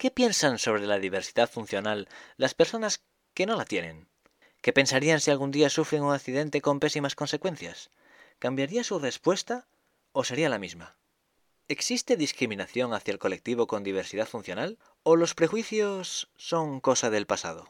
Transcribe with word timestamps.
¿Qué 0.00 0.10
piensan 0.10 0.58
sobre 0.58 0.86
la 0.86 0.98
diversidad 0.98 1.50
funcional 1.50 2.08
las 2.38 2.54
personas 2.54 3.04
que 3.34 3.44
no 3.44 3.54
la 3.54 3.66
tienen? 3.66 4.08
¿Qué 4.62 4.72
pensarían 4.72 5.20
si 5.20 5.30
algún 5.30 5.50
día 5.50 5.68
sufren 5.68 6.02
un 6.02 6.14
accidente 6.14 6.62
con 6.62 6.80
pésimas 6.80 7.14
consecuencias? 7.14 7.90
¿Cambiaría 8.38 8.82
su 8.82 8.98
respuesta 8.98 9.68
o 10.12 10.24
sería 10.24 10.48
la 10.48 10.58
misma? 10.58 10.96
¿Existe 11.68 12.16
discriminación 12.16 12.94
hacia 12.94 13.12
el 13.12 13.18
colectivo 13.18 13.66
con 13.66 13.84
diversidad 13.84 14.26
funcional 14.26 14.78
o 15.02 15.16
los 15.16 15.34
prejuicios 15.34 16.30
son 16.34 16.80
cosa 16.80 17.10
del 17.10 17.26
pasado? 17.26 17.68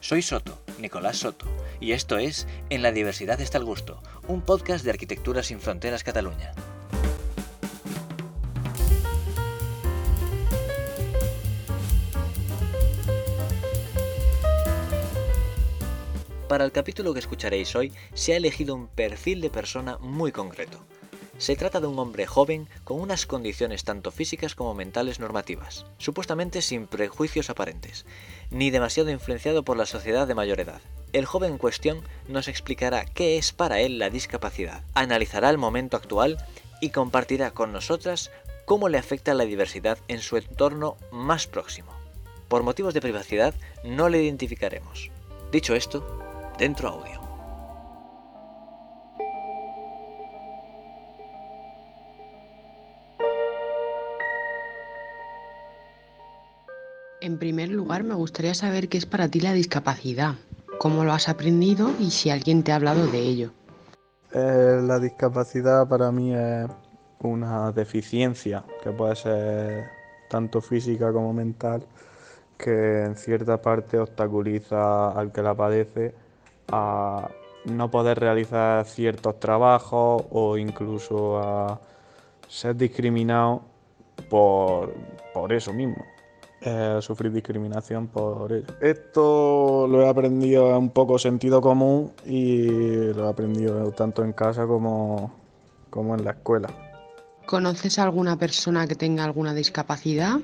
Soy 0.00 0.20
Soto, 0.20 0.62
Nicolás 0.78 1.16
Soto, 1.16 1.46
y 1.80 1.92
esto 1.92 2.18
es 2.18 2.46
En 2.70 2.82
la 2.82 2.92
diversidad 2.92 3.40
está 3.40 3.58
el 3.58 3.64
gusto, 3.64 4.02
un 4.28 4.42
podcast 4.42 4.84
de 4.84 4.90
Arquitectura 4.90 5.42
sin 5.42 5.60
Fronteras 5.60 6.04
Cataluña. 6.04 6.52
Para 16.48 16.64
el 16.64 16.70
capítulo 16.70 17.12
que 17.12 17.18
escucharéis 17.18 17.74
hoy 17.74 17.92
se 18.14 18.32
ha 18.32 18.36
elegido 18.36 18.74
un 18.74 18.86
perfil 18.86 19.40
de 19.40 19.50
persona 19.50 19.98
muy 19.98 20.30
concreto. 20.30 20.78
Se 21.38 21.56
trata 21.56 21.80
de 21.80 21.86
un 21.86 21.98
hombre 21.98 22.24
joven 22.24 22.68
con 22.84 23.00
unas 23.00 23.26
condiciones 23.26 23.84
tanto 23.84 24.10
físicas 24.10 24.54
como 24.54 24.72
mentales 24.72 25.20
normativas, 25.20 25.84
supuestamente 25.98 26.62
sin 26.62 26.86
prejuicios 26.86 27.50
aparentes, 27.50 28.06
ni 28.50 28.70
demasiado 28.70 29.10
influenciado 29.10 29.64
por 29.64 29.76
la 29.76 29.86
sociedad 29.86 30.26
de 30.26 30.34
mayor 30.34 30.60
edad. 30.60 30.80
El 31.16 31.24
joven 31.24 31.52
en 31.52 31.56
cuestión 31.56 32.02
nos 32.28 32.46
explicará 32.46 33.06
qué 33.06 33.38
es 33.38 33.54
para 33.54 33.80
él 33.80 33.98
la 33.98 34.10
discapacidad, 34.10 34.82
analizará 34.92 35.48
el 35.48 35.56
momento 35.56 35.96
actual 35.96 36.36
y 36.82 36.90
compartirá 36.90 37.52
con 37.52 37.72
nosotras 37.72 38.30
cómo 38.66 38.90
le 38.90 38.98
afecta 38.98 39.32
la 39.32 39.46
diversidad 39.46 39.96
en 40.08 40.20
su 40.20 40.36
entorno 40.36 40.98
más 41.10 41.46
próximo. 41.46 41.90
Por 42.48 42.64
motivos 42.64 42.92
de 42.92 43.00
privacidad 43.00 43.54
no 43.82 44.10
le 44.10 44.22
identificaremos. 44.22 45.10
Dicho 45.50 45.74
esto, 45.74 46.06
Dentro 46.58 46.90
Audio. 46.90 47.22
En 57.22 57.38
primer 57.38 57.70
lugar, 57.70 58.04
me 58.04 58.14
gustaría 58.14 58.52
saber 58.52 58.90
qué 58.90 58.98
es 58.98 59.06
para 59.06 59.28
ti 59.28 59.40
la 59.40 59.54
discapacidad, 59.54 60.34
cómo 60.78 61.04
lo 61.04 61.12
has 61.12 61.28
aprendido 61.28 61.90
y 61.98 62.10
si 62.10 62.30
alguien 62.30 62.62
te 62.62 62.72
ha 62.72 62.76
hablado 62.76 63.06
de 63.06 63.18
ello. 63.18 63.52
Eh, 64.32 64.80
la 64.82 64.98
discapacidad 64.98 65.88
para 65.88 66.10
mí 66.12 66.34
es 66.34 66.66
una 67.20 67.72
deficiencia 67.72 68.64
que 68.82 68.90
puede 68.90 69.16
ser 69.16 69.84
tanto 70.28 70.60
física 70.60 71.12
como 71.12 71.32
mental, 71.32 71.86
que 72.58 73.04
en 73.04 73.16
cierta 73.16 73.60
parte 73.60 73.98
obstaculiza 73.98 75.10
al 75.10 75.32
que 75.32 75.42
la 75.42 75.54
padece 75.54 76.14
a 76.68 77.28
no 77.64 77.90
poder 77.90 78.18
realizar 78.18 78.84
ciertos 78.86 79.38
trabajos 79.40 80.24
o 80.30 80.56
incluso 80.56 81.38
a 81.38 81.80
ser 82.48 82.76
discriminado 82.76 83.62
por, 84.30 84.92
eso 85.50 85.72
mismo. 85.72 86.04
Eh, 86.62 86.98
sufrir 87.02 87.32
discriminación 87.32 88.06
por 88.08 88.50
ello. 88.50 88.66
Esto 88.80 89.86
lo 89.86 90.02
he 90.02 90.08
aprendido 90.08 90.78
un 90.78 90.90
poco 90.90 91.18
sentido 91.18 91.60
común 91.60 92.12
y 92.24 93.12
lo 93.12 93.26
he 93.26 93.28
aprendido 93.28 93.90
tanto 93.92 94.24
en 94.24 94.32
casa 94.32 94.66
como, 94.66 95.32
como 95.90 96.14
en 96.14 96.24
la 96.24 96.30
escuela. 96.30 96.68
¿Conoces 97.46 97.98
a 97.98 98.04
alguna 98.04 98.38
persona 98.38 98.86
que 98.86 98.94
tenga 98.94 99.22
alguna 99.22 99.54
discapacidad? 99.54 100.40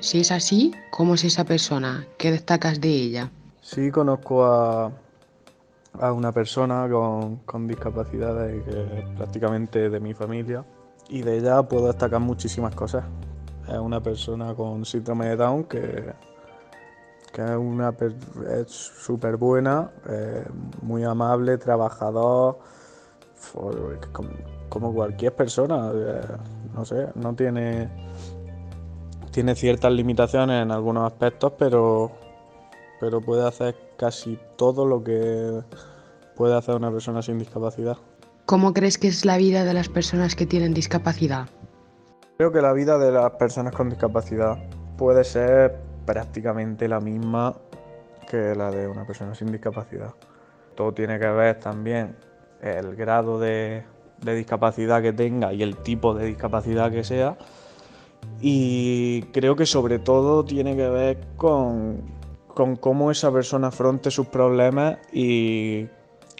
Si 0.00 0.20
es 0.20 0.32
así, 0.32 0.72
¿cómo 0.90 1.14
es 1.14 1.24
esa 1.24 1.44
persona? 1.44 2.06
¿Qué 2.16 2.32
destacas 2.32 2.80
de 2.80 2.88
ella? 2.88 3.30
Sí, 3.60 3.90
conozco 3.90 4.44
a, 4.44 4.90
a 6.00 6.12
una 6.12 6.32
persona 6.32 6.88
con, 6.90 7.36
con 7.44 7.68
discapacidades 7.68 8.64
que 8.64 8.70
es 8.70 9.04
prácticamente 9.16 9.90
de 9.90 10.00
mi 10.00 10.14
familia 10.14 10.64
y 11.08 11.22
de 11.22 11.38
ella 11.38 11.62
puedo 11.62 11.86
destacar 11.86 12.20
muchísimas 12.20 12.74
cosas. 12.74 13.04
Es 13.68 13.78
una 13.78 14.02
persona 14.02 14.54
con 14.54 14.84
síndrome 14.84 15.28
de 15.28 15.36
Down 15.36 15.64
que, 15.64 16.14
es 17.32 17.56
una 17.56 17.94
es 18.58 18.70
súper 18.70 19.36
buena, 19.36 19.90
muy 20.82 21.04
amable, 21.04 21.56
trabajador, 21.58 22.58
como, 24.68 24.92
cualquier 24.92 25.34
persona, 25.34 25.90
eh, 25.94 26.20
no 26.74 26.84
sé, 26.84 27.08
no 27.14 27.34
tiene, 27.34 27.88
tiene 29.30 29.54
ciertas 29.54 29.92
limitaciones 29.92 30.62
en 30.62 30.70
algunos 30.70 31.10
aspectos, 31.10 31.52
pero, 31.58 32.12
pero 33.00 33.20
puede 33.20 33.46
hacer 33.46 33.74
casi 33.96 34.38
todo 34.56 34.86
lo 34.86 35.02
que 35.02 35.62
puede 36.36 36.56
hacer 36.56 36.74
una 36.76 36.90
persona 36.90 37.22
sin 37.22 37.38
discapacidad. 37.38 37.96
¿Cómo 38.46 38.72
crees 38.72 38.98
que 38.98 39.08
es 39.08 39.24
la 39.24 39.36
vida 39.36 39.64
de 39.64 39.74
las 39.74 39.88
personas 39.88 40.34
que 40.34 40.46
tienen 40.46 40.74
discapacidad? 40.74 41.48
Creo 42.40 42.52
que 42.52 42.62
la 42.62 42.72
vida 42.72 42.96
de 42.96 43.12
las 43.12 43.32
personas 43.32 43.74
con 43.74 43.90
discapacidad 43.90 44.56
puede 44.96 45.24
ser 45.24 45.76
prácticamente 46.06 46.88
la 46.88 46.98
misma 46.98 47.54
que 48.26 48.54
la 48.54 48.70
de 48.70 48.88
una 48.88 49.06
persona 49.06 49.34
sin 49.34 49.52
discapacidad. 49.52 50.14
Todo 50.74 50.94
tiene 50.94 51.18
que 51.18 51.26
ver 51.26 51.60
también 51.60 52.16
el 52.62 52.96
grado 52.96 53.38
de, 53.38 53.84
discapacidad 54.24 55.02
que 55.02 55.12
tenga 55.12 55.52
y 55.52 55.62
el 55.62 55.76
tipo 55.76 56.14
de 56.14 56.28
discapacidad 56.28 56.90
que 56.90 57.04
sea. 57.04 57.36
Y 58.40 59.20
creo 59.34 59.54
que 59.54 59.66
sobre 59.66 59.98
todo 59.98 60.42
tiene 60.42 60.74
que 60.76 60.88
ver 60.88 61.18
con, 61.36 62.00
con 62.46 62.76
cómo 62.76 63.10
esa 63.10 63.30
persona 63.30 63.68
afronte 63.68 64.10
sus 64.10 64.28
problemas 64.28 64.96
y 65.12 65.88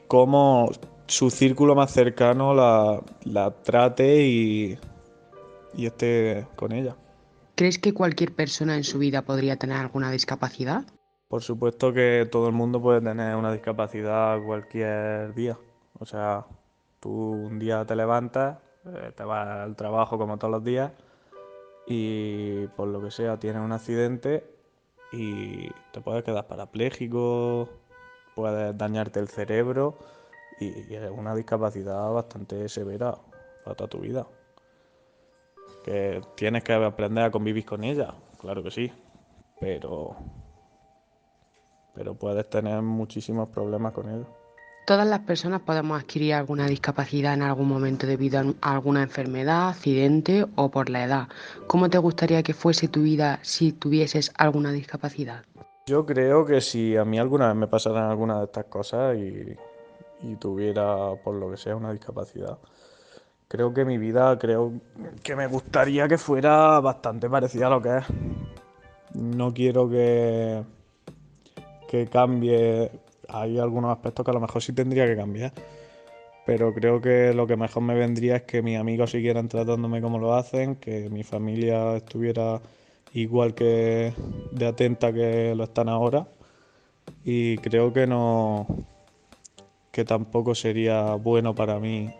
cómo 0.09 0.71
su 1.11 1.29
círculo 1.29 1.75
más 1.75 1.91
cercano 1.91 2.55
la, 2.55 3.51
trate 3.65 4.25
y, 4.27 4.79
y 5.75 5.87
esté 5.87 6.47
con 6.57 6.73
ella. 6.73 6.97
¿Crees 7.55 7.79
que 7.79 7.93
cualquier 7.93 8.35
persona 8.35 8.77
en 8.77 8.85
su 8.85 8.99
vida 8.99 9.23
podría 9.23 9.57
tener 9.57 9.77
alguna 9.77 10.11
discapacidad? 10.11 10.85
Por 11.29 11.43
supuesto 11.43 11.93
que 11.93 12.29
todo 12.31 12.49
el 12.49 12.55
mundo 12.55 12.81
puede 12.81 13.01
tener 13.01 13.37
una 13.37 13.53
discapacidad 13.53 14.43
cualquier 14.43 15.35
día. 15.35 15.59
O 15.99 16.07
sea, 16.07 16.47
tú 17.01 17.11
un 17.11 17.59
día 17.59 17.85
te 17.85 17.95
levantas, 17.95 18.59
eh, 18.87 19.13
te 19.17 19.25
vas 19.25 19.47
al 19.47 19.77
trabajo 19.77 20.19
como 20.19 20.39
todos 20.39 20.53
los 20.53 20.65
días 20.65 20.93
y 21.87 22.67
por 22.69 22.89
lo 22.89 23.03
que 23.03 23.11
sea 23.11 23.39
tienes 23.39 23.63
un 23.63 23.73
accidente 23.73 24.45
y 25.13 25.69
te 25.93 26.01
puedes 26.01 26.25
quedar 26.25 26.47
parapléjico, 26.47 27.69
puedes 28.35 28.77
dañarte 28.77 29.21
el 29.21 29.29
cerebro 29.29 29.99
y, 30.61 30.95
es 30.95 31.11
una 31.11 31.35
discapacidad 31.35 32.13
bastante 32.13 32.69
severa 32.69 33.19
para 33.65 33.77
toda 33.77 33.89
tu 33.89 33.99
vida. 33.99 34.27
Que 35.91 36.21
tienes 36.37 36.63
que 36.63 36.73
aprender 36.73 37.25
a 37.25 37.33
convivir 37.33 37.65
con 37.65 37.83
ella, 37.83 38.15
claro 38.39 38.63
que 38.63 38.71
sí, 38.71 38.93
pero, 39.59 40.15
pero 41.97 42.15
puedes 42.15 42.49
tener 42.49 42.81
muchísimos 42.81 43.49
problemas 43.49 43.93
con 43.93 44.09
ella. 44.09 44.25
Todas 44.87 45.05
las 45.05 45.19
personas 45.19 45.63
podemos 45.63 46.01
adquirir 46.01 46.35
alguna 46.35 46.69
discapacidad 46.69 47.35
en 47.35 47.43
algún 47.43 47.67
momento 47.67 48.07
debido 48.07 48.41
a 48.61 48.73
alguna 48.73 49.03
enfermedad, 49.03 49.71
accidente 49.71 50.47
o 50.55 50.71
por 50.71 50.91
la 50.91 51.03
edad. 51.03 51.29
¿Cómo 51.67 51.91
te 51.91 51.99
gustaría 51.99 52.45
que 52.45 52.55
fuese 52.55 52.87
tu 52.87 53.03
vida 53.03 53.41
si 53.43 53.73
tuvieses 53.73 54.33
alguna 54.39 54.71
discapacidad? 54.71 55.45
Yo 55.87 56.07
creo 56.07 56.47
que 56.47 56.61
si 56.61 56.97
a 56.97 57.05
mí 57.05 57.19
alguna 57.19 57.49
vez 57.49 57.57
me 57.57 57.67
pasaran 57.67 58.09
alguna 58.09 58.39
de 58.39 58.45
estas 58.45 58.67
cosas 58.67 59.17
y, 59.17 60.37
tuviera, 60.37 61.17
por 61.25 61.35
lo 61.35 61.51
que 61.51 61.57
sea, 61.57 61.75
una 61.75 61.91
discapacidad, 61.91 62.59
creo 63.51 63.75
que 63.75 63.85
mi 63.85 63.99
vida, 63.99 64.39
creo 64.39 64.73
que 65.25 65.35
me 65.35 65.49
gustaría 65.49 66.07
que 66.07 66.19
fuera 66.19 66.79
bastante 66.79 67.29
parecida 67.29 67.67
a 67.67 67.71
lo 67.71 67.83
que 67.83 67.99
es. 67.99 68.05
No 69.13 69.53
quiero 69.53 69.91
que, 69.91 70.63
que 71.89 72.07
cambie. 72.07 72.93
Hay 73.29 73.59
algunos 73.59 73.91
aspectos 73.91 74.25
que 74.25 74.31
a 74.31 74.35
lo 74.35 74.41
mejor 74.41 74.63
sí 74.63 74.73
tendría 74.73 75.05
que 75.05 75.17
cambiar. 75.17 75.53
Pero 76.47 76.73
creo 76.73 77.01
que 77.01 77.35
lo 77.35 77.49
que 77.49 77.57
mejor 77.57 77.83
me 77.83 77.95
vendría 77.95 78.37
es 78.37 78.43
que 78.43 78.63
mis 78.63 78.79
amigos 78.79 79.11
siguieran 79.11 79.49
tratándome 79.49 80.01
como 80.01 80.21
lo 80.21 80.35
hacen, 80.35 80.77
que 80.77 81.11
mi 81.11 81.25
familia 81.25 81.97
estuviera 81.97 82.61
igual 83.15 83.55
que 83.55 84.13
de 84.53 84.67
atenta 84.67 85.13
que 85.13 85.57
lo 85.57 85.65
están 85.65 85.89
ahora. 85.89 86.29
Y 87.25 87.59
creo 87.59 87.93
que 87.93 88.07
no 88.07 88.65
que 89.91 90.05
tampoco 90.05 90.55
sería 90.55 91.17
bueno 91.17 91.53
para 91.53 91.81
mí 91.81 92.15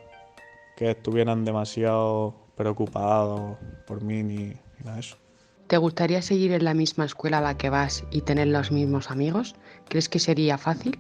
que 0.81 0.93
estuvieran 0.93 1.45
demasiado 1.45 2.35
preocupados 2.57 3.59
por 3.87 4.03
mí 4.03 4.23
ni, 4.23 4.55
nada 4.83 4.95
de 4.95 5.01
eso. 5.01 5.19
¿Te 5.67 5.77
gustaría 5.77 6.23
seguir 6.23 6.53
en 6.53 6.65
la 6.65 6.73
misma 6.73 7.05
escuela 7.05 7.37
a 7.37 7.41
la 7.43 7.59
que 7.59 7.69
vas 7.69 8.03
y 8.11 8.23
tener 8.23 8.49
los 8.49 8.73
mismos 8.73 9.11
amigos? 9.11 9.55
¿Crees 9.91 10.09
que 10.09 10.19
sería 10.19 10.57
fácil? 10.57 10.99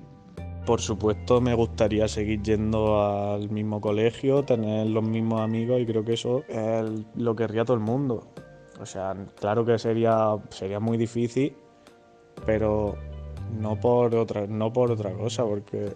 por 0.66 0.82
supuesto 0.82 1.40
me 1.40 1.54
gustaría 1.54 2.06
seguir 2.06 2.42
yendo 2.42 3.02
al 3.02 3.50
mismo 3.50 3.80
colegio, 3.80 4.44
tener 4.44 4.86
los 4.88 5.02
mismos 5.02 5.40
amigos 5.40 5.80
y 5.80 5.86
creo 5.86 6.04
que 6.04 6.12
eso 6.12 6.44
es 6.46 6.84
lo 7.16 7.34
que 7.34 7.44
querría 7.44 7.64
todo 7.64 7.78
el 7.78 7.82
mundo. 7.82 8.28
O 8.78 8.86
sea, 8.86 9.16
claro 9.40 9.64
que 9.64 9.78
sería, 9.78 10.36
sería 10.50 10.78
muy 10.78 10.98
difícil, 10.98 11.56
pero 12.46 12.96
no 13.58 13.80
por 13.80 14.14
otra, 14.14 14.46
no 14.46 14.72
por 14.72 14.92
otra 14.92 15.12
cosa, 15.12 15.44
porque 15.44 15.94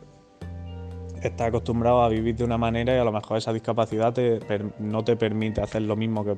estás 1.29 1.49
acostumbrado 1.49 2.03
a 2.03 2.09
vivir 2.09 2.37
de 2.37 2.45
una 2.45 2.59
manera 2.59 2.95
y 2.95 2.99
a 2.99 3.05
lo 3.05 3.13
mejor 3.13 3.39
esa 3.39 3.53
discapacidad 3.53 4.15
no 4.79 5.05
te 5.05 5.17
permite 5.17 5.61
hacer 5.61 5.83
lo 5.83 5.97
mismo 5.97 6.25
que 6.25 6.37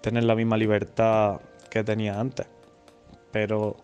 tener 0.00 0.24
la 0.24 0.34
misma 0.34 0.56
libertad 0.56 1.40
que 1.70 1.82
tenías 1.84 2.16
antes. 2.16 2.46
Pero 3.32 3.76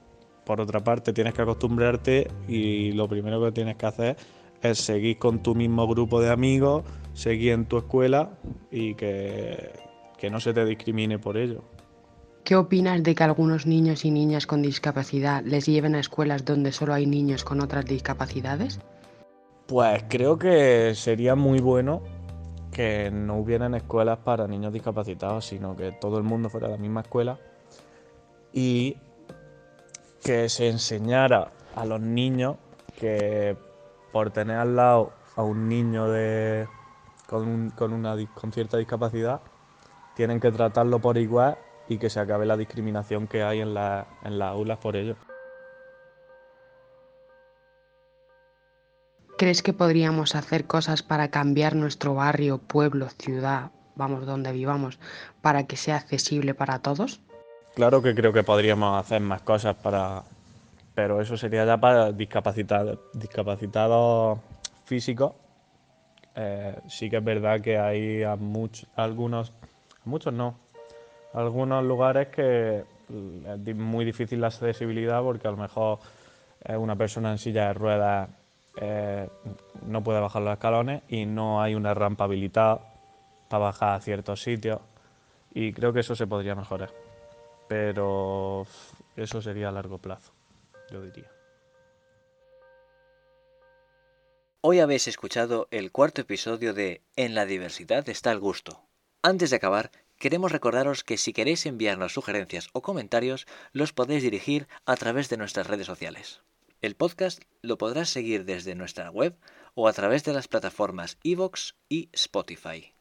por 0.45 0.61
otra 0.61 0.81
parte 0.81 1.13
tienes 1.13 1.35
que 1.35 1.43
acostumbrarte 1.43 2.29
y 2.49 2.93
lo 2.93 3.09
primero 3.09 3.43
que 3.45 3.53
tienes 3.53 3.77
que 3.77 3.87
hacer 3.87 4.17
es 4.63 4.79
seguir 4.79 5.19
con 5.19 5.43
tu 5.43 5.55
mismo 5.55 5.87
grupo 5.89 6.21
de 6.21 6.31
amigos, 6.31 6.85
seguir 7.15 7.53
en 7.53 7.67
tu 7.67 7.79
escuela 7.79 8.31
y 8.71 8.95
que, 8.95 9.73
que 10.19 10.31
no 10.31 10.41
se 10.41 10.53
te 10.53 10.65
discrimine 10.65 11.19
por 11.19 11.37
ello. 11.37 11.65
¿Qué 12.45 12.57
opinas 12.57 13.03
de 13.03 13.15
que 13.15 13.23
algunos 13.23 13.67
niños 13.67 14.05
y 14.05 14.11
niñas 14.11 14.47
con 14.47 14.63
discapacidad 14.63 15.43
les 15.45 15.67
lleven 15.67 15.95
a 15.95 16.01
escuelas 16.01 16.45
donde 16.45 16.73
solo 16.73 16.93
hay 16.93 17.07
niños 17.07 17.45
con 17.45 17.61
otras 17.61 17.85
discapacidades? 17.85 18.81
Pues 19.73 20.05
creo 20.07 20.39
que 20.39 20.95
sería 20.95 21.35
muy 21.35 21.59
bueno 21.61 22.03
que 22.71 23.11
no 23.11 23.39
hubieran 23.39 23.75
escuelas 23.75 24.19
para 24.19 24.47
niños 24.47 24.71
discapacitados, 24.71 25.47
sino 25.47 25.75
que 25.75 25.93
todo 25.93 26.19
el 26.19 26.25
mundo 26.25 26.51
fuera 26.51 26.67
a 26.67 26.71
la 26.73 26.77
misma 26.77 27.01
escuela 27.01 27.39
y 28.53 28.99
que 30.23 30.51
se 30.51 30.69
enseñara 30.69 31.53
a 31.75 31.87
los 31.87 32.03
niños 32.03 32.57
que 33.01 33.57
por 34.13 34.31
tener 34.31 34.59
al 34.59 34.77
lado 34.77 35.15
a 35.37 35.43
un 35.43 35.71
niño 35.71 36.07
de, 36.07 36.69
con, 37.27 37.71
con, 37.71 37.95
una, 37.95 38.15
con 38.35 38.53
cierta 38.53 38.77
discapacidad, 38.77 39.41
tienen 40.15 40.39
que 40.39 40.53
tratarlo 40.53 40.99
por 40.99 41.17
igual 41.17 41.57
y 41.89 41.97
que 41.97 42.11
se 42.11 42.21
acabe 42.21 42.45
la 42.45 42.59
discriminación 42.59 43.27
que 43.27 43.43
hay 43.43 43.63
en, 43.63 43.73
la, 43.73 44.07
en 44.23 44.39
las 44.39 44.51
aulas 44.51 44.77
por 44.77 44.97
ello. 44.97 45.17
¿Crees 49.43 49.65
que 49.65 49.73
podríamos 49.73 50.37
hacer 50.37 50.67
cosas 50.69 51.03
para 51.03 51.27
cambiar 51.27 51.75
nuestro 51.75 52.15
barrio, 52.15 52.59
pueblo, 52.59 53.09
ciudad, 53.09 53.73
vamos, 53.97 54.25
donde 54.25 54.53
vivamos, 54.53 55.01
para 55.41 55.67
que 55.67 55.77
sea 55.77 55.97
accesible 55.97 56.55
para 56.55 56.79
todos? 56.79 57.21
Claro 57.75 58.03
que 58.03 58.15
creo 58.15 58.33
que 58.33 58.45
podríamos 58.45 58.97
hacer 58.97 59.21
más 59.21 59.43
cosas 59.43 59.75
para... 59.75 60.23
Pero 60.95 61.21
eso 61.21 61.37
sería 61.37 61.65
ya 61.65 61.77
para 61.77 62.13
discapacitados, 62.13 63.01
discapacitados 63.15 64.39
físicos. 64.85 65.33
Eh, 66.37 66.77
sí 66.87 67.11
que 67.11 67.17
es 67.17 67.25
verdad 67.25 67.61
que 67.61 67.79
hay 67.79 68.23
a 68.23 68.39
algunos, 68.95 69.53
muchos 70.05 70.33
no, 70.33 70.55
algunos 71.35 71.83
lugares 71.83 72.29
que 72.29 72.85
es 73.67 73.75
muy 73.75 74.05
difícil 74.05 74.41
la 74.41 74.47
accesibilidad 74.47 75.21
porque 75.21 75.49
a 75.49 75.51
lo 75.51 75.57
mejor 75.57 75.99
una 76.79 76.95
persona 76.95 77.33
en 77.33 77.39
silla 77.39 77.67
de 77.67 77.75
ruedas 77.75 78.29
eh, 78.77 79.29
no 79.87 80.03
puede 80.03 80.21
bajar 80.21 80.43
los 80.43 80.53
escalones 80.53 81.03
y 81.09 81.27
no 81.27 81.63
hay 81.63 81.75
una 81.75 81.95
rampa 81.95 82.25
habilitada 82.25 82.81
para 83.49 83.65
bajar 83.65 83.95
a 83.95 84.01
ciertos 84.01 84.43
sitios 84.43 84.81
y 85.53 85.73
creo 85.73 85.93
que 85.93 86.01
eso 86.01 86.17
se 86.17 86.27
podría 86.27 86.55
mejorar. 86.55 86.91
Pero 87.69 88.67
eso 89.17 89.43
sería 89.43 89.69
a 89.69 89.73
largo 89.73 89.99
plazo, 89.99 90.33
yo 90.91 91.03
diría. 91.03 91.31
Hoy 94.63 94.79
habéis 94.79 95.09
escuchado 95.09 95.67
el 95.71 95.91
cuarto 95.91 96.21
episodio 96.21 96.73
de 96.73 97.03
En 97.17 97.35
la 97.35 97.47
diversidad 97.47 98.09
está 98.09 98.31
el 98.31 98.39
gusto. 98.39 98.87
Antes 99.21 99.51
de 99.51 99.57
acabar, 99.57 99.91
queremos 100.19 100.53
recordaros 100.53 101.03
que 101.03 101.19
si 101.19 101.33
queréis 101.33 101.67
enviarnos 101.67 102.13
sugerencias 102.13 102.69
o 102.73 102.81
comentarios, 102.81 103.47
los 103.73 103.93
podéis 103.93 104.23
dirigir 104.23 104.69
a 104.87 104.95
través 104.97 105.29
de 105.29 105.37
nuestras 105.37 105.67
redes 105.67 105.87
sociales. 105.87 106.43
El 106.83 106.97
podcast 106.97 107.41
lo 107.61 107.79
podrás 107.79 108.09
seguir 108.09 108.45
desde 108.45 108.75
nuestra 108.75 109.09
web 109.09 109.39
o 109.75 109.87
a 109.87 109.93
través 109.93 110.25
de 110.25 110.33
las 110.33 110.49
plataformas 110.49 111.17
Evox 111.23 111.77
y 111.89 112.09
Spotify. 112.13 112.93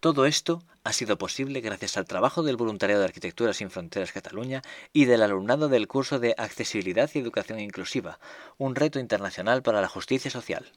Todo 0.00 0.26
esto 0.26 0.64
ha 0.82 0.92
sido 0.92 1.16
posible 1.16 1.60
gracias 1.60 1.96
al 1.96 2.06
trabajo 2.06 2.42
del 2.42 2.56
Voluntariado 2.56 3.02
de 3.02 3.06
Arquitectura 3.06 3.52
Sin 3.52 3.70
Fronteras 3.70 4.10
Cataluña 4.10 4.62
y 4.92 5.04
del 5.04 5.22
alumnado 5.22 5.68
del 5.68 5.86
curso 5.86 6.18
de 6.18 6.34
Accesibilidad 6.38 7.08
y 7.14 7.20
Educación 7.20 7.60
Inclusiva, 7.60 8.18
un 8.58 8.74
reto 8.74 8.98
internacional 8.98 9.62
para 9.62 9.80
la 9.80 9.88
justicia 9.88 10.32
social. 10.32 10.72